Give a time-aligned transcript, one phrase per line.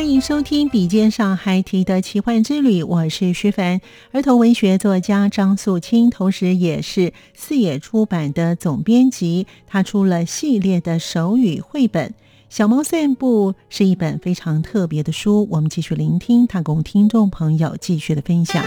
[0.00, 9.46] 欢迎收听《笔尖上还提的奇幻之旅》，我是徐凡，儿童文学作家张素清，同时也是四野出版的总编辑。
[9.66, 12.08] 他出了系列的手语绘本
[12.48, 15.46] 《小猫散步》，是一本非常特别的书。
[15.50, 18.64] 我们继续聆听他供听众朋友继续的分享。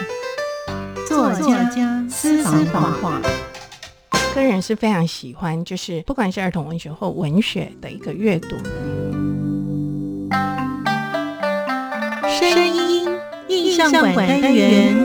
[1.10, 3.20] 作家私房话，
[4.36, 8.56] 个人是非常喜欢，就是不管是儿童文学或文学的一个阅读。
[12.34, 13.06] 声音
[13.48, 14.98] 印象馆单元，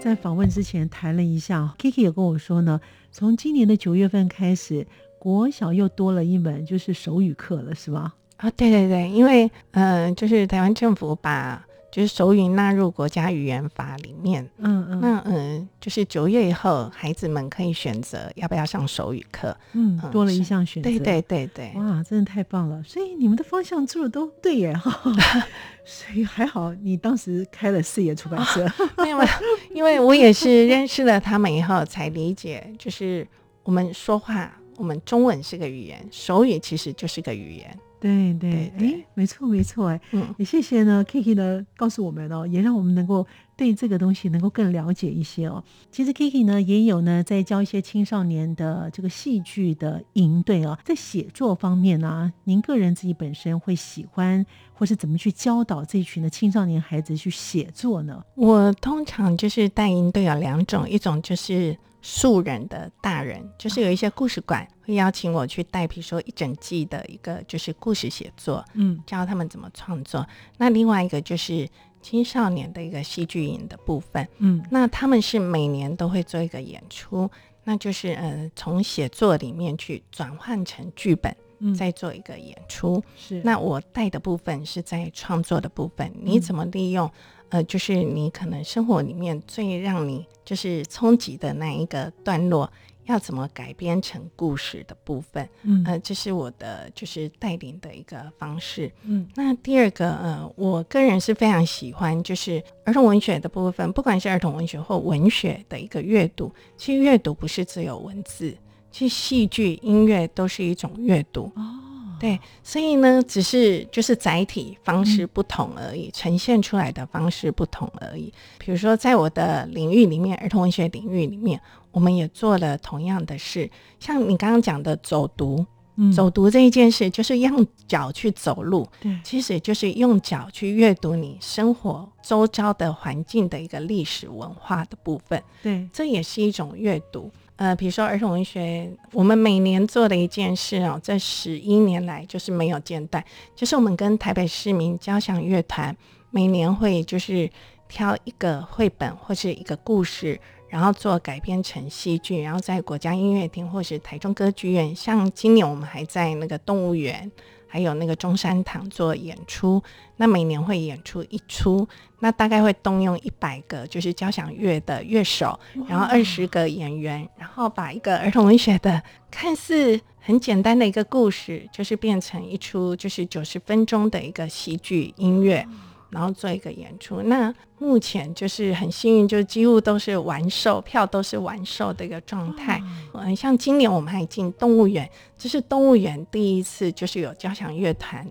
[0.00, 2.80] 在访问之前谈了一下，Kiki 也跟我说呢，
[3.12, 4.84] 从今年的九月份开始，
[5.20, 8.14] 国小又多了一门就是手语课了，是吧？
[8.38, 11.64] 啊，对对对，因为呃，就是台湾政府把。
[11.90, 22.82] 就是手语纳入国家语言法里面，嗯嗯，那嗯，就是九月以后，孩子们可以选择要不要上手语课，嗯，多了一项选择，对对对对，哇，真的太棒了！
[22.82, 25.00] 所以你们的方向做的都对耶，哈，
[25.84, 28.66] 所以还好你当时开了四野出版社，
[28.98, 29.30] 没有没有，
[29.74, 33.26] 因为我也是认识了他们以后才理解，就是
[33.62, 37.78] 我们说话，我们中文是个语言，手语其实就是个语言。
[38.00, 43.26] 对对，哎，没错没错，哎，嗯，也谢谢呢，Kiki 呢告诉我们哦，也让我们能够
[43.56, 45.62] 对这个东西能够更了解一些哦。
[45.90, 58.22] 其实 Kiki 呢也有呢在教一些青少年的这个戏剧的营队哦，在写作方面呢、啊，您个人自己本身会喜欢或是怎么去教导这一群的青少年孩子去写作呢？
[58.36, 61.76] 我通常就是带营队有两种，一种就是。
[62.00, 70.26] 素人的大人，就是有一些故事馆会邀请我去带，比如说一整季的一个就是故事写作，嗯，教他们怎么创作。
[70.56, 71.68] 那另外一个就是
[72.00, 77.28] 青少年的一个戏剧营的部分，嗯，那他们是每年都会做一个演出，
[77.64, 83.02] 那就是呃从写作里面去转换成剧本，嗯，再做一个演出。
[83.16, 87.10] 是，那我带的部分是在创作的部分，你怎么利用？
[87.50, 92.70] 呃，就是你可能生活里面最让你就是冲击的那一个段落，
[93.06, 99.26] 要怎么改编成故事的部分，嗯，呃，这是我的就是带领的一个方式，嗯。
[99.34, 108.54] 那第二个，呃，我个人是非常喜欢就是儿童文学的部分，不管是儿童文学或文学的一个阅读，其实阅读不是只有文字，
[108.90, 111.50] 其实戏剧、音乐都是一种阅读。
[111.56, 111.87] 哦。
[112.18, 118.32] 对，所以呢，只是就是载体方式不同而已，嗯，呈现出来的方式不同而已。
[118.58, 121.60] 比如说，在我的领域里面，儿童文学领域里面，
[121.92, 123.70] 我们也做了同样的事。
[124.00, 125.64] 像你刚刚讲的走读，
[125.96, 135.42] 嗯，走读这一件事，就是用脚去走路，对，其实就是用脚去阅读你生活周遭的环境的一个历史文化的部分。
[135.62, 137.30] 对，这也是一种阅读。
[137.58, 143.22] 呃，比如说儿童文学，我们每年做的一件事哦，这十一年来就是没有间断，
[143.56, 145.94] 就是我们跟台北市民交响乐团
[146.30, 147.50] 每年会就是
[147.88, 157.28] 挑一个绘本或是一个故事，然后做改编成戏剧，然后在国家音乐厅或是台中歌剧院，像今年我们还在那个动物园。
[157.68, 159.82] 还有那个中山堂做演出，
[160.16, 161.86] 那每年会演出一出，
[162.20, 175.66] 那大概会动用一百个就是交响乐的乐手，然后二十个演员，然后把一个儿童文学的看似很简单的一个故事，就是变成一出就是九十分钟的一个戏剧音乐。
[176.10, 182.82] 然后做一个演出，那目前就是很幸运，就几乎都是完售，票都是完售的一个状态。
[183.12, 188.26] 嗯，像今年我们还进动物园，这是动物园第一次，就是有交响乐团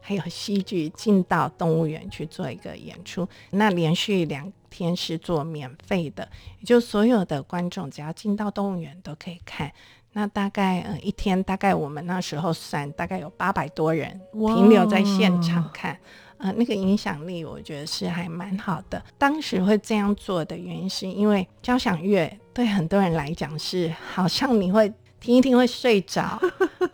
[0.00, 3.28] 还有戏剧进到动物园去做一个演出。
[3.50, 6.28] 那连续两天是做免费的，
[6.58, 9.70] 也就所有的观众只要进到动物园都可以看。
[10.12, 15.96] 那大概呃一天，大概我们那时候算大概有八百多人停留在现场看，
[16.40, 19.02] 呃，那个影响力我觉得是还蛮好的。
[19.16, 26.40] 当时会这样做的原因，是因为交响乐对很多人来讲是好像你会听一听会睡着，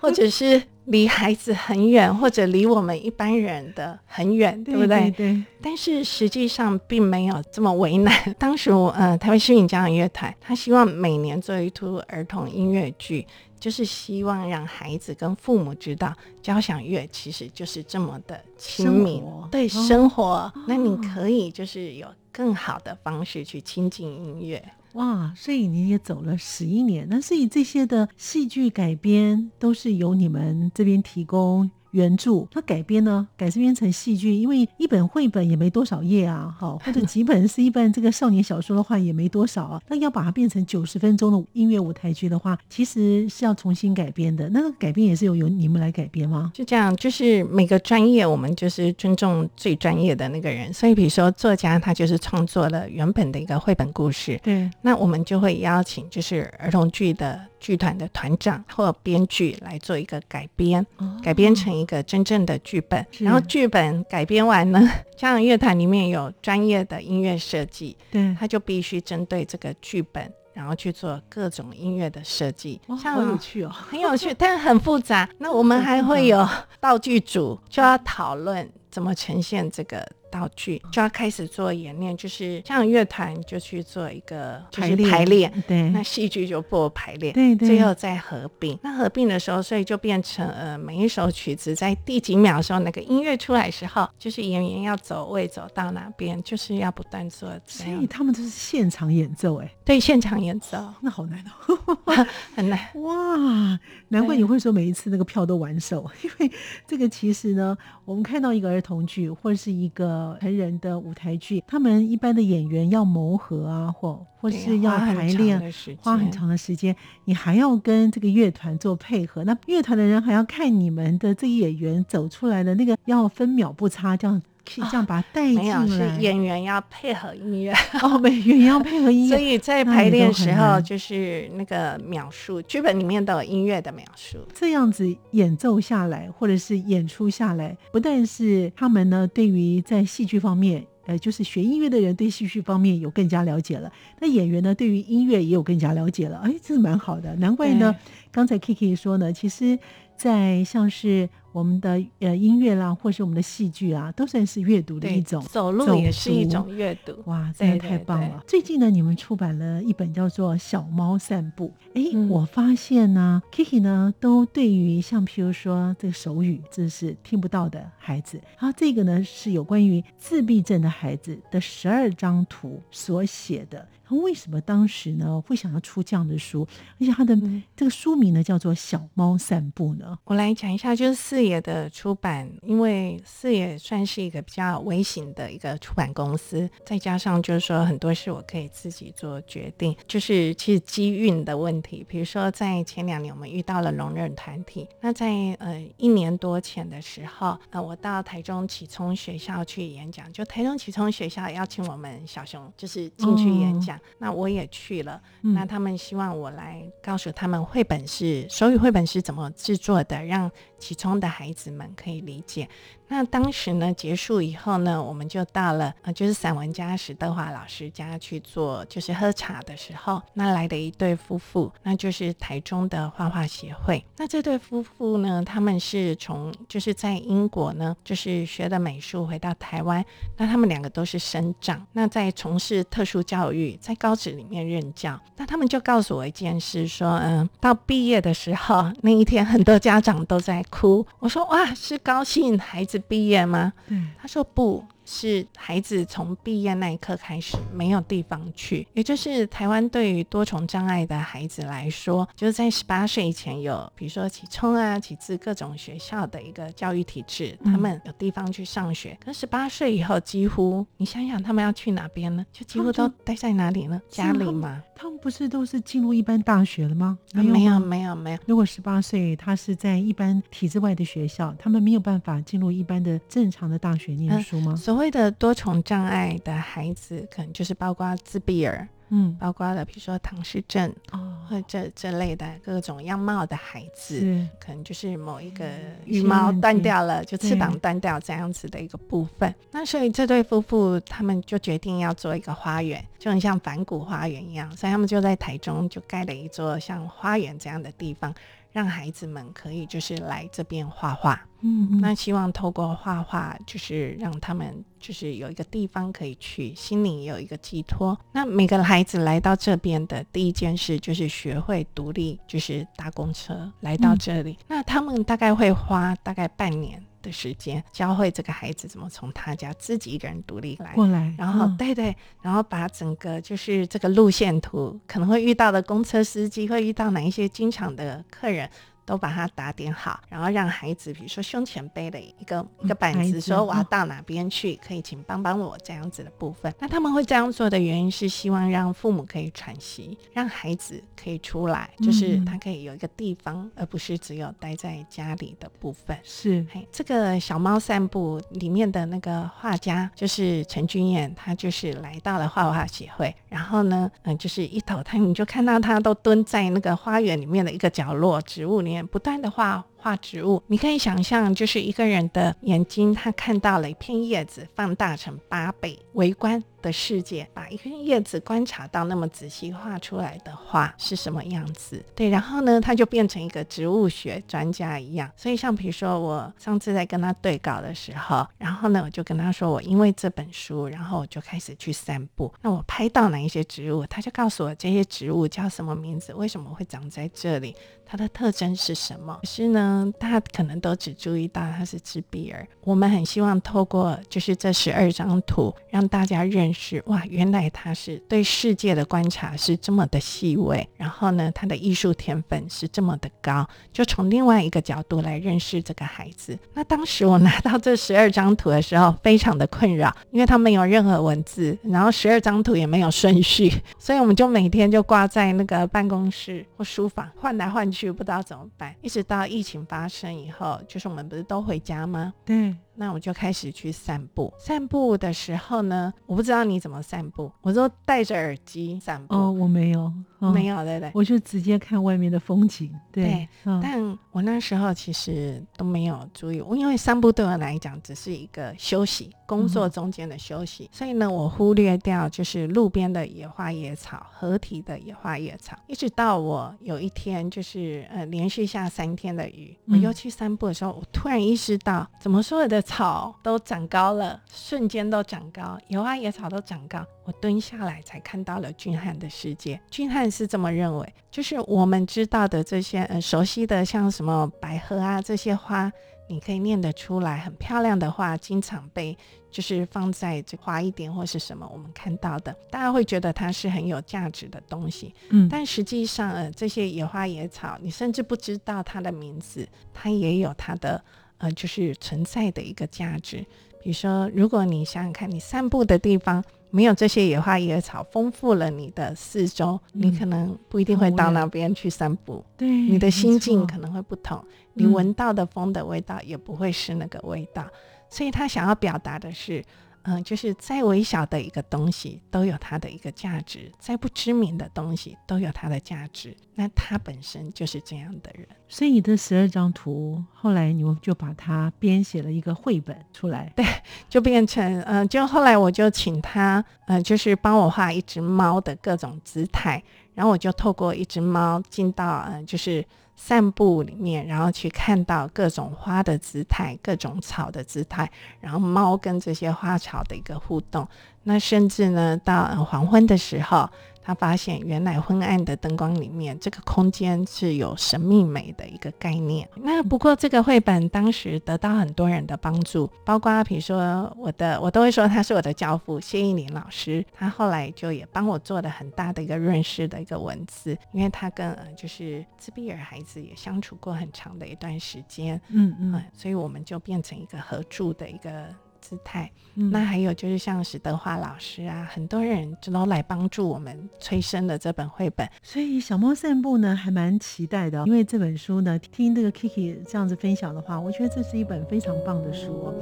[0.01, 0.63] 或者是。
[0.87, 5.11] 离孩子很远，或者离我们一般人的很远，对，对不对？
[5.11, 5.43] 对。
[5.61, 8.15] 但是实际上并没有这么为难。
[8.39, 13.27] 当时我呃，台湾市民交响乐团，他希望每年做一出儿童音乐剧，
[13.59, 20.23] 就是希望让孩子跟父母知道，交响乐其实就是这么的亲民，对生活。
[20.25, 24.63] 哦、那你可以就是有更好的方式去亲近音乐。
[24.93, 31.71] 哇，所以你也走了十一年，那所以这些的戏剧改编都是由你们这边提供。
[31.93, 39.81] 原著它改编呢，改编成戏剧，因为一本绘本也没多少页啊，好，或者几本是一本这个少年小说的话也没多少啊。
[39.89, 44.49] 那要把它变成九十分钟的音乐舞台剧的话，其实是要重新改编的。
[44.51, 46.51] 那个改编也是由由你们来改编吗？
[46.55, 50.73] 就这样，就是每个专业我们就是尊重最专业的那个人。
[50.73, 57.41] 所以比如说作家他就是创作了原本的一个绘本故事，对，那我们就会邀请就是儿童剧的。
[57.59, 63.05] 剧团的团长或编剧来做一个改编，哦、改编成一个真正的剧本。
[63.19, 64.81] 然后剧本改编完呢，
[65.17, 72.81] 交响乐团里面有专业的音乐设计，对，他就必须针对这个剧本，然后去做各种音乐的设计。
[72.89, 75.29] 哇，好有趣哦，很有趣， 但很复杂。
[75.39, 76.47] 那我们还会有
[76.81, 80.07] 道具组，就要讨论怎么呈现这个。
[80.37, 88.79] 道具就要开始做演练，就是像乐团就去做一个就是排练，对，那戏剧就不排练，对对，最后再合并。
[88.83, 97.51] 那合并的时候，所以就变成呃，每一首曲子在第几秒的时候，那个音乐出来的时候，就是演员要走位走到哪边，就是要不断做。
[97.67, 101.97] 所以他们都是现场演奏，哎，对，现场演奏，那好难哦
[102.55, 103.79] 很难哇！
[104.09, 106.51] 难怪你会说每一次那个票都完售，因为
[106.87, 110.26] 这个其实呢，我们看到一个儿童剧或者是一个。
[110.41, 115.61] 成人的舞台剧，他们一般的演员要磨合啊，或或是要排练，
[116.01, 116.95] 花很长的时间。
[117.25, 125.77] 你还要跟这个乐团做配合，那乐团的人还要看你们的这个演员走出来的那个，要分秒不差，这样可以这样把它带进来。
[125.77, 127.73] 哦、没有，是演员要配合音乐
[128.03, 134.39] 哦，演员要配合音乐，所以在排练时候就是那个描述，剧本里面都有音乐的描述。
[134.53, 140.85] 这样子演奏下来，或者是演出下来，不但是他们呢，对于在戏剧方面。
[141.07, 143.89] 呃，就是学音乐的人对戏剧方面有更加了解了，
[144.21, 147.95] 那演员呢，对于音乐也有更加了解了，哎，这是蛮好的，难怪呢，
[148.33, 149.79] 刚才 Kiki 说呢，其实。
[150.17, 155.43] 在像是我们的呃音乐啦，或是我们的戏剧啊，都算是阅读的一种。
[155.45, 157.15] 走路也是一种阅读。
[157.25, 158.27] 哇，真的太棒了！
[158.27, 158.47] 对对对。
[158.47, 161.73] 最近呢，你们出版了一本叫做《小猫散步》。
[161.99, 173.89] 哎，嗯，我发现呢，Kiki 呢，都对于像譬如说这个手语，这是听不到的孩子，然后这个呢是有关于自闭症的孩子的十二张图所写的。
[174.09, 176.65] 他为什么当时呢会想要出这样的书？
[177.01, 177.37] 而且他的
[177.75, 180.17] 这个书名呢叫做《小猫散步》呢？
[180.23, 192.05] 我来讲一下，就是四野的出版，因为四野算是一个比较微型的一个出版公司，再加上就是说很多事我可以自己做决定，就是其实机运的问题。
[192.09, 203.97] 比如说在前两年我们遇到了聋人团体，那在呃一年多前的时候，呃我到台中启聪学校去演讲，就台中启聪学校邀请我们小熊就是进去演讲。
[203.97, 212.67] 哦那我也去了，那他们希望我来告诉他们绘本是手语绘本是怎么制作的，让启聪的孩子们可以理解。
[213.09, 224.05] 那当时呢，结束以后呢，我们就到了呃，就是散文家史德华老师家去做，就是喝茶的时候，那来的一对夫妇，那就是台中的画画协会。
[224.17, 230.05] 那这对夫妇呢，他们是从就是在英国呢，就是学的美术回到台湾，
[230.37, 235.19] 那他们两个都是生长，那在从事特殊教育，在高职里面任教。
[235.37, 241.07] 那他们就告诉我一件事，说嗯，到毕业的时候那一天，很多家长都在哭。
[241.19, 243.73] 我说哇，是高兴孩子毕业吗？
[243.89, 244.85] 嗯，他说不。
[245.07, 259.17] 是孩子从毕业那一刻开始没有地方去，也就是台湾对于多重障碍的孩子来说，就是在十八岁以前有，比如说启聪啊、启智各种学校的一个教育体制，他们有地方去上学。
[259.25, 262.45] 可十八岁以后，几乎你想想他们要去哪边呢？
[262.53, 264.03] 就几乎都待在哪里呢？
[264.11, 264.83] 家里吗？
[264.97, 267.17] 他们不是都是进入一般大学了吗？
[267.33, 268.39] 没有，没有，没有，没有。
[268.47, 274.73] 如果十八岁他是在一般体制外的学校，他们没有办法进入一般的正常的大学念书吗？
[274.73, 278.89] 嗯所谓的多重障碍的孩子，可能就是包括自闭儿。
[279.11, 285.67] 嗯，包括了比如说唐氏症哦，或者这这类的各种样貌的孩子，是可能就是某一个
[286.07, 289.55] 羽毛断掉了，就翅膀断掉这样子的一个部分。
[289.71, 298.35] 那所以这对夫妇他们就决定要做一个花园，就很像梵谷花园一样，所以他们就在台中就盖了一座像花园这样的地方。
[298.77, 308.15] 让孩子们可以就是来这边画画，嗯，嗯，那希望透过画画，就是让他们就是有一个地方可以去，心里有一个寄托。
[308.33, 314.53] 那每个孩子来到这边的第一件事就是学会独立，就是搭公车来到这里。
[314.53, 328.71] 嗯、那他们大概会花大概半年的时间教会这个孩子怎么从他家自己一个人独立来过来，然后、嗯、对对，然后把整个就是这个路线图可能会遇到的公车司机会遇到哪一些经常的客人。
[329.07, 336.75] 都把它打点好，然后让孩子，比如说胸前背的一个一个板子，说我要到哪边去，可以请帮帮我这样子的部分。
[336.81, 346.19] 那他们会这样做的原因是希望让父母可以喘息，让孩子可以出来，就是他可以有一个地方，而不是只有待在家里的部分。
[346.25, 372.01] 是，嘿，这个小猫散步里面的那个画家就是陈君彦，他就是来到了画画协会，然后呢，嗯，就是一头他你就看到他都蹲在那个花园里面的一个角落植物里不断的话画植物，你可以想象，就是一个人的眼睛，他看到了一片叶子放大成八倍，围观的世界，把一片叶子观察到那么仔细，画出来的画是什么样子？
[372.15, 375.29] 对，然后呢，他就变成一个植物学专家一样。
[375.37, 382.55] 所以，像比如说，我上次在跟他对稿的时候，然后呢，我就跟他说，我因为这本书，然后我就开始去散步。
[382.63, 387.75] 那我拍到哪一些植物，他就告诉我这些植物叫什么名字，为什么会长在这里，
[388.07, 389.37] 它的特征是什么。
[389.41, 392.67] 可是呢，大家可能都只注意到他是自闭儿。
[392.83, 397.03] 我们很希望透过就是这十二张图，让大家认识。
[397.07, 406.59] 哇，原来他是对世界的观察是这么的细微，然后呢，他的艺术天分是这么的高，就从另外一个角度来认识这个孩子。
[406.75, 418.95] 那当时我拿到这十二张图的时候，非常的困扰，因为他没有任何文字，然后十二张图也没有顺序，所以我们就每天就挂在那个办公室或书房换来换去，不知道怎么办。
[419.03, 422.35] 一直到疫情发生以后，就是我们不是都回家吗？
[422.45, 422.77] 对。
[422.97, 424.53] 那我就开始去散步。
[424.59, 427.51] 散步的时候呢，我不知道你怎么散步。
[427.63, 429.35] 我都戴着耳机散步。
[429.35, 431.11] 哦，我没有，哦、没有，对对。
[431.15, 432.91] 我就直接看外面的风景。
[433.13, 440.85] 对，对哦、但我那时候其实都没有注意，我因为散步对我来讲只是一个休息，工作中间的休息。
[440.85, 445.77] 嗯、所以呢，我忽略掉就是路边的野花野草、河堤的野花野草。
[445.87, 452.83] 一直到我有一天就是呃连续下三天的雨，我又去散步的时候，嗯、我突然意识到，怎么说的。
[452.87, 457.05] 草都长高了，瞬间都长高，野花野草都长高。
[457.25, 459.79] 我蹲下来才看到了俊汉的世界。
[459.91, 465.93] 俊汉是这么认为，就是我们知道的这些，呃，熟悉的像什么百合啊这些花，
[466.29, 469.19] 你可以念得出来，很漂亮的话，经常被
[469.51, 475.13] 就是放在这花一点或是什么，我们看到的，大家会觉得它是很有价值的东西。
[475.31, 481.03] 嗯，但实际上，呃，这些野花野草，你甚至不知道它的名字，它也有它的。
[481.39, 483.39] 呃，就是存在的一个价值。
[483.83, 492.45] 比如说，如果你想想看，你散步的地方没有这些野花野草，丰富了你的四周，嗯、你可能不一定会到那边去散步。
[492.57, 497.63] 对，你的心境可能会不同，你闻到的风的味道也不会是那个味道。
[497.63, 497.71] 嗯、
[498.11, 499.65] 所以他想要表达的是。
[500.09, 506.37] 嗯，就是再微小的一个东西都有它的一个价值，再不知名的东西都有它的价值。
[506.55, 508.47] 那他本身就是这样的人。
[508.69, 513.53] 所以你的十二张图，后来你们就把它编写了一个绘本出来。
[513.55, 513.65] 对，
[514.09, 519.83] 就变成嗯，就后来我就请他嗯，就是帮我画一只猫的各种姿态，
[520.17, 522.85] 然后我就透过一只猫进到嗯，就是。
[523.19, 528.07] 散步里面，然后去看到各种花的姿态，各种草的姿态，
[528.41, 530.87] 然后猫跟这些花草的一个互动。
[531.23, 533.67] 那甚至呢，到黄昏的时候。
[534.07, 539.49] 他发现，原来昏暗的灯光里面，这个空间是有神秘美的一个概念。
[539.57, 547.05] 那不过，这个绘本当时得到很多人的帮助，包括比如说我的，我都会说他是我的教父谢依林老师。
[547.13, 558.55] 他后来就也帮我做了很大的一个润饰的一个文字，因为他跟呃就是自闭儿孩子也相处过很长的一段时间，嗯嗯，所以我们就变成一个合著的一个。
[558.87, 565.29] 姿态，嗯、那还有就是像史德华老师啊，很多人就都来帮助我们催生了这本绘本。
[565.43, 572.75] 所以小猫散步呢，还蛮期待的，因为这本书呢，听这个 Kiki 这样子分享的话，我觉得这是一本非常棒的书哦。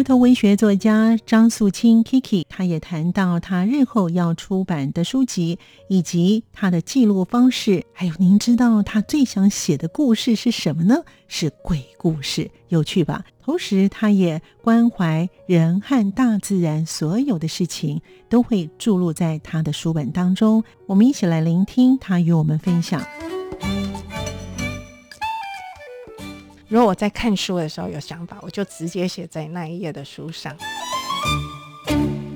[0.00, 5.58] 儿童文学作家张素清 Kiki，她也谈到她日后要出版的书籍，
[5.90, 7.84] 以及她的记录方式。
[7.92, 11.02] 还有，您知道她最想写的故事是什么呢？
[11.28, 13.22] 是鬼故事，有趣吧？
[13.44, 20.64] 同时，她也关怀人和大自然，所有的事情都会注入在她的书本当中。
[20.86, 23.02] 我们一起来聆听她与我们分享。
[26.70, 30.56] 如果我在看书的时候有想法，我就直接写在那一页的书上。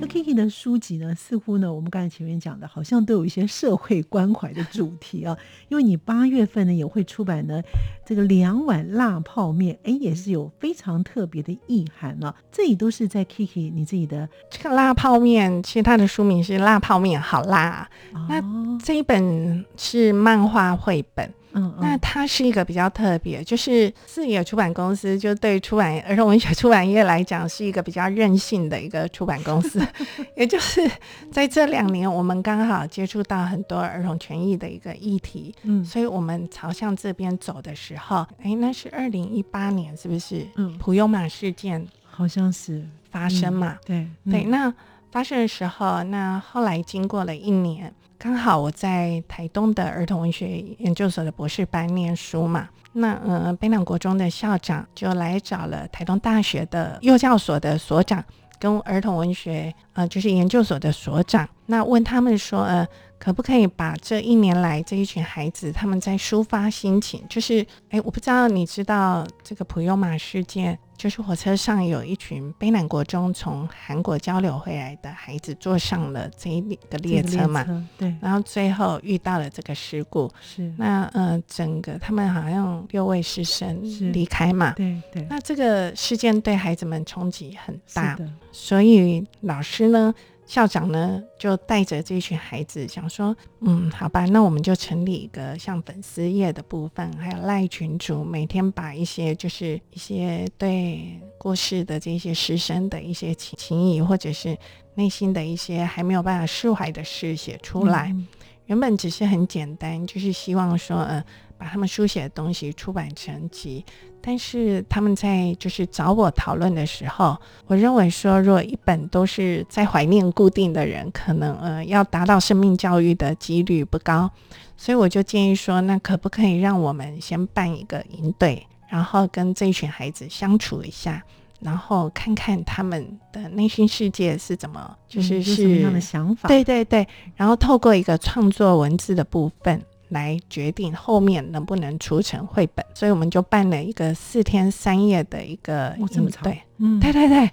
[0.01, 5.39] 那 Kiki 的书籍呢，似乎呢，我们刚才前面讲的，好像都有一些社会关怀的主题啊。
[5.71, 7.63] 因为你八月份呢也会出版呢
[8.05, 12.35] 这个两碗辣泡面，哎，也是有非常特别的意涵了啊。
[12.51, 17.89] 这里都是在 Kiki 你自己的这个辣泡面，其实它的书名是《辣泡面好辣》，
[18.19, 18.43] 哦，那
[18.85, 21.33] 这一本是漫画绘本。
[21.55, 29.81] 嗯，嗯，那它是一个比较特别，就是四野出版公司，就对出版儿童文学出版业来讲，是一个比较任性的一个出版公司。
[30.37, 30.89] 也就是
[31.33, 40.47] 在这两年，我们刚好接触到很多儿童权益的一个议题，嗯，所以我们朝向这边走的时候，哎、欸，那是二零一八年，是不是？
[40.57, 43.79] 嗯，普悠玛事件好像是发生嘛？
[43.89, 44.73] 嗯、对对，那
[45.13, 47.95] 发生的时候，那后来经过了一年。
[48.25, 58.25] 刚好我在台东的儿童文学研究所的博士班念书嘛，那呃北港国中的校长就来找了台东大学的幼教所的所长
[58.59, 62.89] 跟儿童文学呃就是研究所的所长，那问他们说呃。
[63.17, 76.61] 可不可以把这一年来这一群孩子他们在抒发心情，就是哎，我不知道你知道这个普悠玛事件，就是火车上有一群卑南国中从韩国交流回来的孩子坐上了这一
[76.91, 77.87] 个列车嘛？
[77.99, 78.15] 对。
[78.21, 80.73] 然后最后遇到了这个事故，是。
[80.79, 83.81] 那呃，整个他们好像六位师生
[84.13, 84.73] 离开嘛？
[84.73, 85.27] 对对。
[85.29, 88.19] 那这个事件对孩子们冲击很大，
[88.53, 90.15] 所以老师呢？
[90.47, 104.57] 校长呢，就带着这群孩子，想说，嗯，好吧，那我们就成立一个像粉丝页的部分，还有赖群主，每天把一些就是一些对过世的这些师生的一些情情谊，或者是
[104.95, 108.11] 内心的一些还没有办法释怀的事写出来。
[108.15, 108.27] 嗯。
[108.67, 111.23] 原本只是很简单，就是希望说，呃，
[111.65, 113.83] 把他们书写的东西出版成集。
[114.21, 117.35] 但是他们在就是找我讨论的时候，
[117.67, 124.31] 我认为说，如果一本都是在怀念固定的人，可能呃要达到生命教育的几率不高，
[124.77, 131.23] 所以我就建议说，那可不可以让我们先办一个营队，然后跟这一群孩子相处一下，
[131.61, 136.49] 然后看看他们的内心世界是怎么，就是是什么样的想法？
[136.49, 139.83] 对对对，然后透过一个创作文字的部分。
[140.09, 146.61] 来决定后面能不能出成绘本，所以我们就办了一个四天三夜的一个营队。
[146.79, 147.51] 嗯，对对对，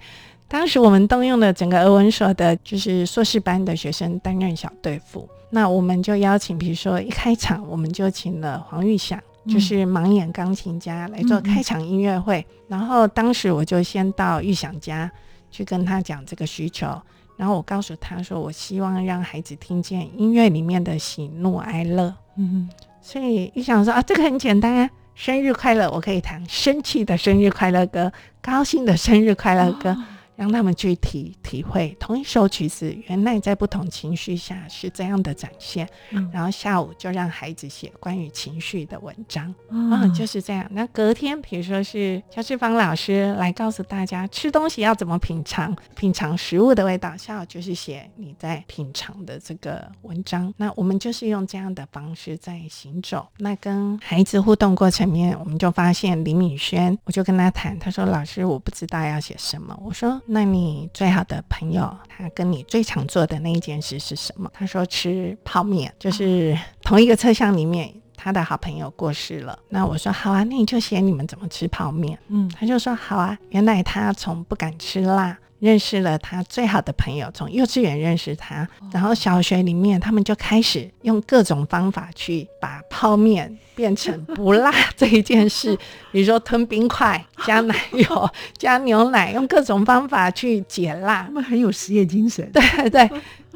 [0.48, 5.28] 当时我们动用了整个俄文所的，就是硕士班的学生担任小队副。
[5.50, 12.46] 那我们就邀请，比如说一开场，我们就请了黄玉祥，就是盲眼钢琴家来做开场音乐会。
[12.68, 15.12] 然后当时我就先到玉祥家
[15.50, 16.88] 去跟他讲这个需求，
[17.42, 22.14] 然后我告诉他说，我希望让孩子听见音乐里面的喜怒哀乐。
[22.36, 22.70] 嗯，
[23.02, 29.90] 所以一想说啊，这个很简单啊，生日快乐，我可以弹生气的生日快乐歌，高兴的生日快乐歌。
[29.90, 29.98] 哦
[30.42, 35.88] 让他们去体体会同一首曲子，原来在不同情绪下是这样的展现。
[36.10, 39.54] 嗯，然后下午就让孩子写关于情绪的文章。
[39.70, 40.66] 嗯、哦，就是这样。
[40.72, 47.16] 那隔天，比如说是乔志芳老师来告诉大家吃东西要怎么品尝，品尝食物的味道。
[47.16, 50.52] 下午就是写你在品尝的这个文章。
[50.58, 53.28] 那我们就是用这样的方式在行走。
[53.38, 60.20] 那跟孩子互动过程面，我们就发现李敏轩，我就跟他谈，他说：“老师，我不知道要写什么。”我说。
[60.34, 64.50] 那你最好的朋友，他跟你最常做的那一件事是什么？
[64.54, 69.60] 他说吃泡面，就是同一个车厢里面，他的好朋友过世了。
[69.68, 72.18] 那我说好啊，那你就写你们怎么吃泡面。
[72.30, 75.38] 嗯，他就说好啊，原来他从不敢吃辣。
[75.62, 85.78] 认识了他最好的朋友，从幼稚园认识他，然后小学里面他们就开始用各种方法去把泡面变成不辣这一件事，
[86.12, 91.24] 比如说吞冰块、加奶油、 加牛奶，用各种方法去解辣。
[91.26, 93.10] 他们很有实业精神，对对。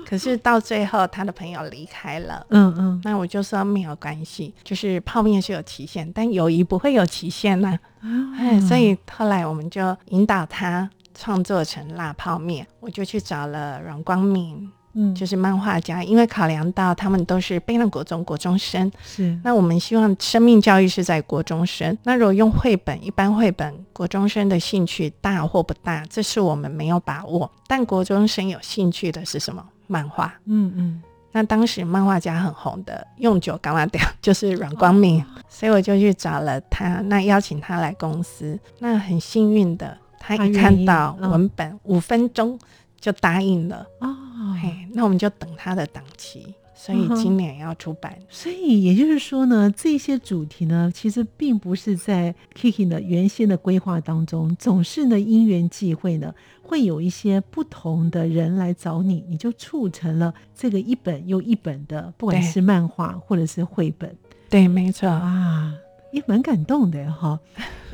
[0.07, 8.37] 可是到最后，他的朋友离开了，嗯嗯，那我就说没有关系，就是泡面是有期限，但友谊不会有期限呢、啊。
[8.37, 10.87] 哎，所以后来我们就引导他。
[11.17, 21.97] 创作成辣泡面，我就去找了阮光明嗯，就是漫画家，因为考量到他们都是卑南国中国中生，是，那我们希望生命教育是在国中生。
[22.04, 27.51] 那如果用绘本，一般绘本国中生的兴趣大或不大，这是我们没有把握。
[27.67, 29.65] 但国中生有兴趣的是什么？
[29.88, 30.34] 漫画。
[30.45, 31.01] 嗯嗯。
[31.34, 38.58] 那当时漫画家很红的用久干嘛掉， 就是阮光明，哦，所以我就去找了他，那邀请他来公司。
[38.80, 42.57] 那很幸运的，他一看到文本，五分钟
[42.99, 43.85] 就答应了。
[43.99, 44.15] 哦，
[44.61, 46.55] 嘿，那我们就等他的档期。
[46.77, 64.13] 所以今年要出版，嗯，所以也就是说呢，这些主题呢，其实并不是在 Kiki 的原先的规划当中，总是呢因缘际会呢，会有一些不同的人来找你，你就促成了这个一本又一本的，不管是漫画或者是绘本。
[64.49, 65.73] 对，没错啊，
[66.11, 67.39] 也蛮感动的哈。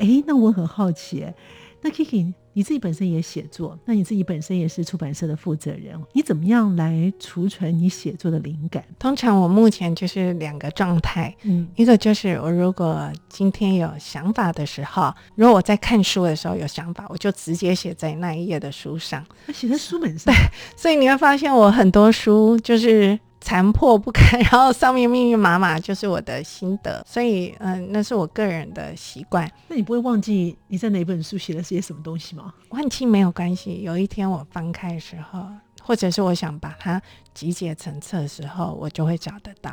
[0.00, 1.24] 哎，那我很好奇，
[1.82, 2.32] 那 Kiki。
[2.54, 8.84] 你自己本身也写作，那你自己本身也是出版社的负责人，你怎么样来储存你写作的灵感？
[8.98, 20.34] 通常我目前就是两个状态，嗯，一个就是我如果今天有想法的时候，如果我在看书的时候有想法，我就直接写在那一页的书上，写在书本上。
[20.34, 20.38] 对，
[20.76, 23.18] 所以你会发现我很多书就是。
[23.42, 29.50] 残破不堪， 然后上面密密麻麻就是我的心得，所以嗯，那是我个人的习惯。
[29.68, 32.54] 那你不会忘记你在哪本书写了些什么东西吗？
[32.70, 35.46] 忘记没有关系，有一天我翻开的时候，
[35.82, 37.02] 或者是我想把它
[37.34, 39.72] 集结成册的时候，我就会找得到。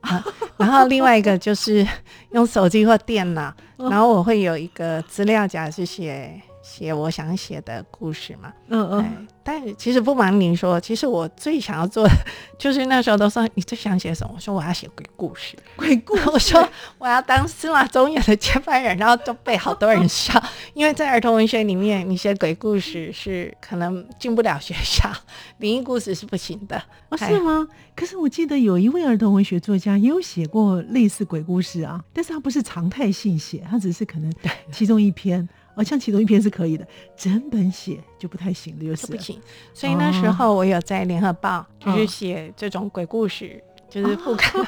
[0.00, 0.24] 啊、
[0.56, 1.86] 然后另外一个就是
[2.32, 6.40] 用手机或电脑，然后我会有一个资料夹是写。
[6.62, 12.10] 写我想写的故事嘛，嗯嗯，但其实不瞒您说，其实我最想要做的
[12.58, 14.32] 就是那时候都说你最想写什么？
[14.34, 16.28] 我说我要写鬼故事，鬼故事。
[16.30, 16.68] 我说
[16.98, 20.32] 我要当司马衷演的接班人，然后就被好多人笑，
[20.74, 25.10] 因为在儿童文学里面，你写鬼故事是可能进不了学校，
[25.58, 26.80] 灵异故事是不行的。
[27.08, 27.66] 哦，是吗？
[27.96, 34.32] 可是我记得有一位儿童文学作家也有写过类似鬼故事啊，但是他不是常态性写，他只是可能
[34.70, 35.48] 其中一篇。
[35.80, 39.40] 好像其中一篇是可以的，整本写就不太行了，就是不行。
[39.72, 44.62] 所以那时候我有在联合报，就是写这种鬼故事，哦、就是副刊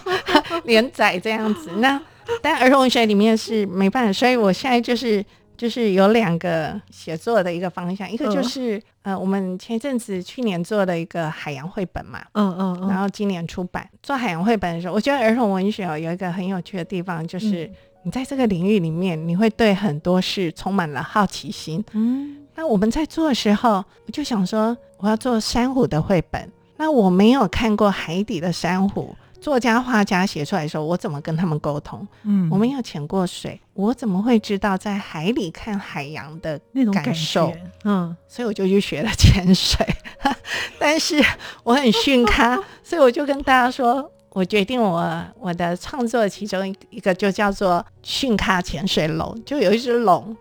[0.65, 1.71] 连载这样子。
[1.77, 2.01] 那
[2.41, 5.23] 但儿童文学里面是没办法，所以我现在就是
[5.55, 13.87] 就是有两个写作的一个方向，一个就是、哦、呃，我们前阵子去年做的一个海洋绘本嘛，嗯嗯，然后今年出版。
[14.03, 17.67] 做海洋绘本的时候，我觉得儿童文学有一个很有趣的地方，就是。
[17.67, 21.85] 嗯你在这个领域里面，你会对很多事充满了好奇心。
[21.93, 26.51] 嗯，那我们在做的时候，我就想说，我要做珊瑚的绘本。
[26.77, 32.05] 那我没有看过海底的珊瑚，作家画家写出来的时候，我怎么跟他们沟通？
[32.25, 37.53] 嗯，我没有潜过水，我怎么会知道在海里看海洋的那种感受？
[37.85, 39.87] 嗯，所以我就去学了潜水，
[40.81, 41.23] 但是
[41.63, 44.11] 我很逊咖，所以我就跟大家说。
[44.33, 50.35] 我决定我，我的创作其中一个就叫做“逊咖潜水龙”，就有一只龙，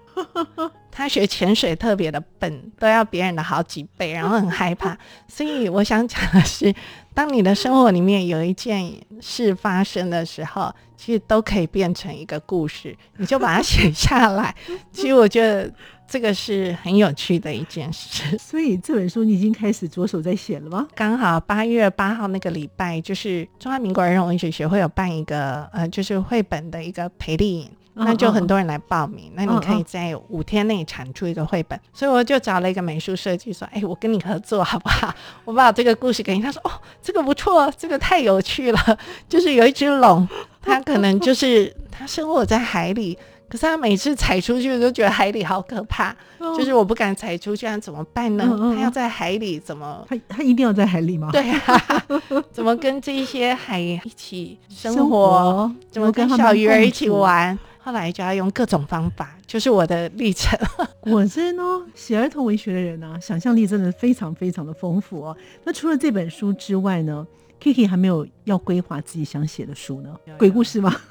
[0.89, 4.97] 他学潜水特别的笨，都要别人的好几倍，然后很害怕。
[5.27, 6.73] 所以我想讲的是，
[7.13, 14.55] 当你的生活里面有一件事发生的时候，其实都可以变成一个故事，你就把它写下来。
[14.93, 15.71] 其实我觉得。
[16.11, 20.85] 这个是很有趣的一件事，所以这本书你已经开始着手在写了吗？
[20.93, 35.15] 刚好八月八号那个礼拜，就是中华民国儿童文学学会有办一个呃，就是绘本的一个培力营，哦，那就很多人来报名，哦，那你可以在五天内产出一个绘本，哦，所以我就找了一个美术设计说，哎，我跟你合作好不好？
[35.45, 36.71] 我把这个故事给你，他说，哦，
[37.01, 40.27] 这个不错，这个太有趣了， 就是有一只龙，
[40.61, 43.17] 它可能就是它生活在海里。
[43.51, 48.45] 可是他每次踩出去都觉得海里好可怕，哦、就是我不敢踩出去，那怎么办呢？
[48.49, 50.05] 嗯嗯、他要在海里怎么？
[50.07, 51.29] 他他一定要在海里吗？
[51.33, 52.05] 对啊，
[52.53, 54.97] 怎么跟这些海一起生活？
[54.97, 57.59] 生活怎么跟小鱼儿一起玩？
[57.83, 60.57] 后来就要用各种方法，就是我的历程。
[61.01, 65.35] 果真哦，写儿童文学的人呢、啊，想象力真的非常非常的丰富哦。
[65.65, 67.25] 那除了这本书之外呢
[67.61, 70.09] ？Kiki 还没有要规划自己想写的书呢？
[70.39, 70.93] 鬼故事吗？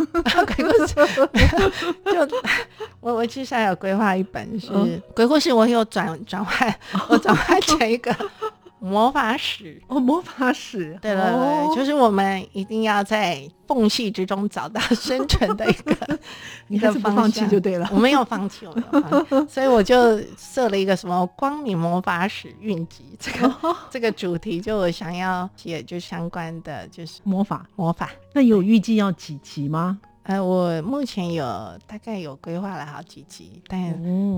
[0.56, 0.94] 鬼故事，
[2.04, 2.36] 就
[3.00, 6.74] 我我其实还有规划一本是、嗯、鬼故事，我有转转换，
[7.08, 8.14] 我转换成一个。
[8.80, 16.18] 魔法史哦，魔法史，对了，哦，就是我们一定要在缝隙之中找到生存的一个，
[16.68, 17.86] 一个方向放弃就对了。
[17.92, 28.10] 我没有放弃，我没有放弃， 所以我就设了一个什么光明魔法史运集这个、哦、 这个主题，就我想要写就相关的就是魔法魔法。
[28.32, 30.00] 那有预计要几集吗？
[30.22, 31.44] 呃，我目前有
[31.86, 33.92] 大概有规划了好几集，但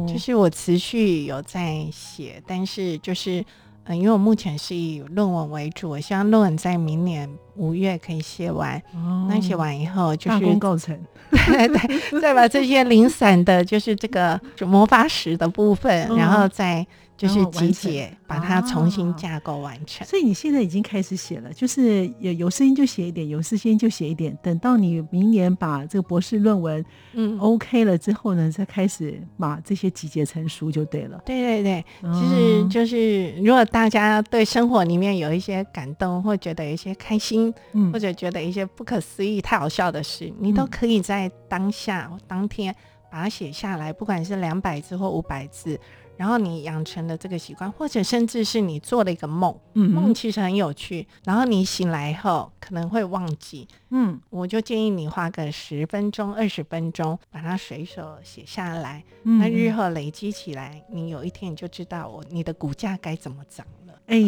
[0.06, 3.44] 就是我持续有在写，但是就是。
[3.84, 8.76] 嗯，因为我目前是以论文为主，我希望论文在明年五月可以写完。
[8.94, 10.98] 哦，那写完以后就是大功告成，
[11.30, 16.86] 对对，再把这些零散的，就是这个就魔法史的部分，嗯、然后再。
[17.22, 20.04] 就是集结，把它重新架构完成。
[20.04, 20.06] 啊。
[20.08, 24.36] 所以你现在已经开始写了，就是有有时间就写一点，有时间就写一点。
[24.42, 31.22] 等到你明年把这个博士论文嗯 OK 了之后呢，再开始把这些集结成书就对了。
[31.24, 42.74] 对对对，其实就是如果大家对生活里面有一些感动，或觉得有一些开心，嗯，或者觉得一些不可思议、太好笑的事，你都可以在当下当天
[43.12, 45.78] 把它写下来，不管是两百字或五百字。
[46.16, 51.06] 然后你养成了这个习惯，或者甚至是你做了一个梦，嗯，梦其实很有趣。
[51.24, 59.02] 然后你醒来以后可能会忘记，嗯，我就建议你花个十分钟、二十分钟，把它随手写下来。
[59.24, 63.66] 嗯，那日后累积起来，你有一天你就知道我你的股价该怎么涨。
[64.12, 64.20] 哎，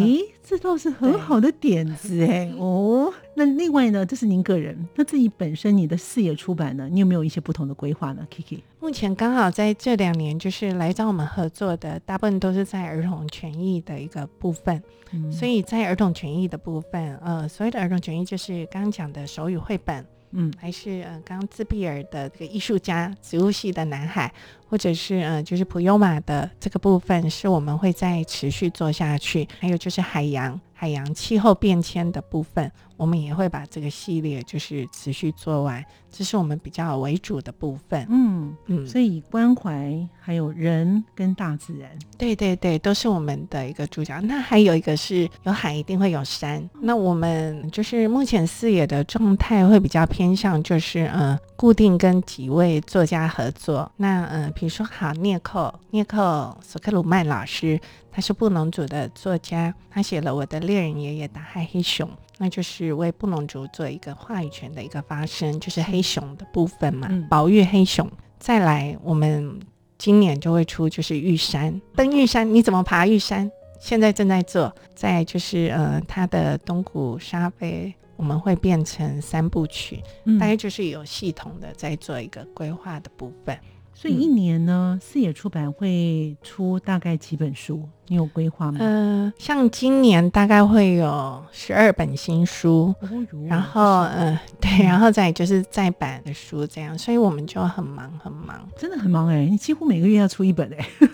[0.43, 3.13] 这倒是很好的点子哎哦。
[3.35, 14.83] 那另外呢，这是您个人，那自己本身你的事业出版呢，你有没有一些不同的规划呢？Kiki，目前刚好在这两年，就是来找我们合作的，大部分都是在儿童权益的一个部分。
[15.11, 20.07] 嗯，所以在儿童权益的部分，呃，所谓的儿童权益就是刚刚讲的手语绘本。
[20.37, 24.33] 嗯，还是呃，刚刚自闭儿的这个艺术家，植物系的男孩，
[24.75, 29.47] 或者是呃，就是普悠玛的这个部分，是我们会再持续做下去。
[29.61, 30.61] 还有就是海洋。
[30.77, 38.05] 海洋气候变迁的部分，我们也会把这个系列就是持续做完，这是我们比较为主的部分。
[38.11, 44.21] 嗯嗯，所以关怀还有人跟大自然，对对对，都是我们的一个主角。
[44.23, 46.69] 那还有一个是有海，一定会有山。
[46.83, 53.91] 那我们就是目前视野的状态会比较偏向，就是呃，固定跟几位作家合作。
[53.97, 57.79] 那呃，比如说好，聂寇聂寇索克鲁曼老师。
[58.11, 68.11] 他是布农族的作家，他写了《我的猎人爷爷打害黑熊》，那就是为布农族做一个话语权的一个发声，就是黑熊的部分嘛，嗯、保育黑熊。
[68.39, 69.61] 再来，我们
[69.99, 73.51] 今年就会出就是玉山登玉山，你怎么爬玉山？
[73.79, 74.75] 现在正在做。
[74.95, 83.59] 再就是呃，他的东谷沙飞，我们会变成三部曲，嗯、大概就是有系统的在做一个规划的部分。
[83.95, 87.89] 所以一年呢，四野出版会出大概几本书？
[88.09, 88.79] 你有规划吗？
[88.81, 93.09] 嗯、呃，像今年大概会有十二本新书，哦、
[93.49, 99.47] 然后嗯、呃，对，然后再就是再版的书这样，所以我们就很忙很忙，真的很忙哎、欸！
[99.49, 101.09] 你几乎每个月要出一本哎、欸。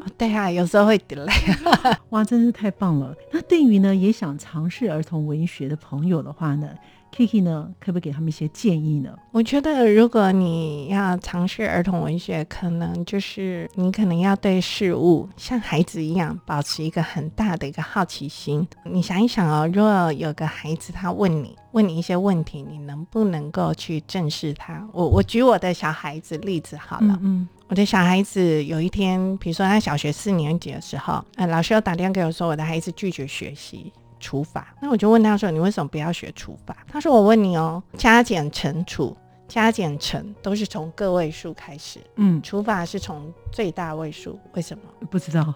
[0.16, 1.28] 对啊，有时候会 delay。
[2.10, 3.12] 哇，真是太棒了！
[3.32, 6.68] 那对于呢也想尝试儿童文学的朋友的话呢
[7.18, 9.12] ？Kiki 呢，可不可以给他们一些建议呢？
[9.32, 18.64] 我觉得，如果你要尝试儿童文学，可能就是你可能要对事物像孩子一样，保持一个很大的一个好奇心。
[18.84, 24.86] 你想一想哦，如果有个孩子他问你，问你一些问题，你能不能够去正视他？
[24.92, 33.92] 我我举我的小孩子例子好了，嗯，嗯，我的小孩子有一天，比如说他小学四年级的时候，呃，老师又打电话给我说，我的孩子拒绝学习。
[34.18, 44.84] 除法，那我就问他说：“你为什么不要学除法？”他说：“我问你哦，加减乘除，加减乘都是从个位数开始，嗯，除法是从最大位数，为什么？
[45.10, 45.54] 不知道。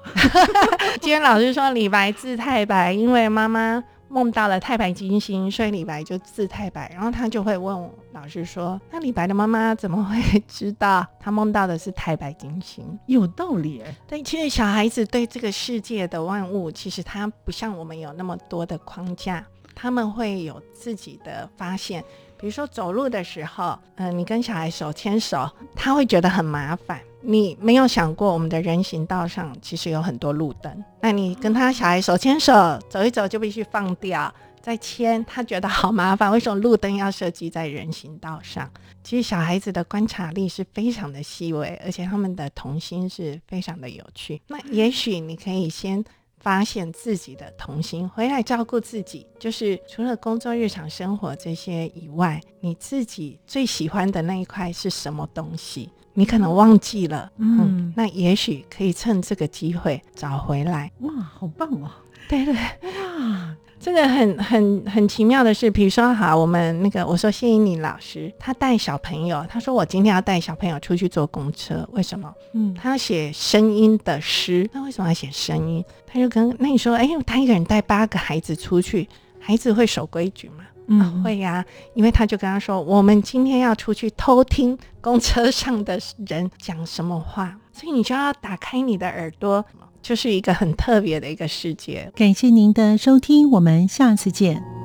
[1.00, 6.90] 今天老师说李白字太白，因为妈妈。”梦到了太白金星，所以李白就字太白。
[6.92, 13.82] 然后他就会问老师说：“那李白的妈妈怎么会知道他梦到的是太白金星？”有道理。
[14.06, 19.42] 对，其实小孩子对这个世界的万物，其实他不像我们有那么多的框架，
[19.74, 22.04] 他们会有自己的发现。
[22.42, 27.00] 比如说走路的时候，嗯、你跟小孩手牵手，他会觉得很麻烦。
[27.20, 30.84] 你没有想过，我们的人行道上其实有很多路灯。
[31.00, 32.52] 那你跟他小孩手牵手
[32.90, 36.32] 走一走，就必须放掉再牵，他觉得好麻烦。
[36.32, 38.68] 为什么路灯要设计在人行道上？
[39.04, 44.42] 其实小孩子的观察力是非常的细微，而且他们的童心是非常的有趣。
[44.48, 46.04] 那也许你可以先。
[46.42, 55.88] 发现自己的童心，回来照顾自己，就是除了工作、日常生活这些以外，你自己最喜欢的那一块是什么东西？
[56.14, 60.90] 你可能忘记了，嗯，嗯，那也许可以趁这个机会找回来。
[60.98, 61.88] 哇，好棒哦！
[62.28, 63.51] 对对，哇。
[63.82, 72.32] 这个很很很奇妙的是，比如说，好，我们那个我说谢依妮老师，他带小朋友，他说我今天要带小朋友出去坐公车，为什么？
[72.52, 75.84] 嗯，他要写声音的诗，那为什么要写声音？
[76.06, 79.08] 他就跟那你说，哎，他一个人带八个孩子出去，
[79.40, 80.64] 孩子会守规矩吗？
[80.86, 81.64] 嗯、啊，会呀，
[81.94, 89.64] 因为他就跟他说，我们今天要出去偷听公车上的人讲什么话，所以你就要打开你的耳朵。
[90.02, 92.10] 就是一个很特别的一个世界。
[92.14, 94.81] 感谢您的收听，我们下次见。